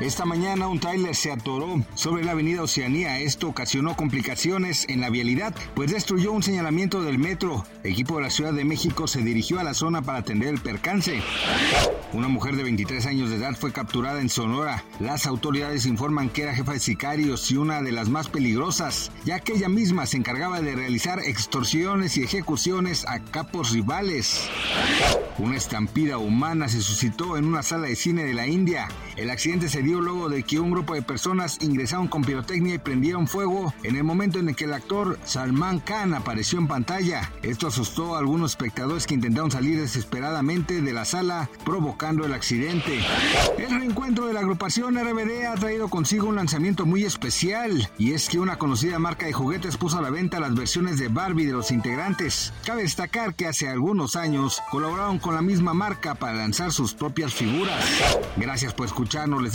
[0.00, 3.18] Esta mañana un tráiler se atoró sobre la avenida Oceanía.
[3.18, 7.66] Esto ocasionó complicaciones en la vialidad, pues destruyó un señalamiento del metro.
[7.84, 11.20] equipo de la Ciudad de México se dirigió a la zona para atender el percance.
[12.14, 14.84] Una mujer de 23 años de edad fue capturada en Sonora.
[15.00, 19.40] Las autoridades informan que era jefa de sicarios y una de las más peligrosas, ya
[19.40, 24.48] que ella misma se encargaba de realizar extorsiones y ejecuciones a capos rivales.
[25.38, 28.88] Una estampida humana se suscitó en una sala de cine de la India.
[29.16, 32.78] El accidente se dio luego de que un grupo de personas ingresaron con pirotecnia y
[32.78, 37.32] prendieron fuego en el momento en el que el actor Salman Khan apareció en pantalla.
[37.42, 43.00] Esto asustó a algunos espectadores que intentaron salir desesperadamente de la sala, provocando el accidente.
[43.58, 48.28] El reencuentro de la agrupación RBD ha traído consigo un lanzamiento muy especial, y es
[48.28, 51.52] que una conocida marca de juguetes puso a la venta las versiones de Barbie de
[51.52, 52.52] los integrantes.
[52.66, 57.32] Cabe destacar que hace algunos años colaboraron con la misma marca para lanzar sus propias
[57.32, 57.84] figuras.
[58.36, 59.54] Gracias por escucharnos, les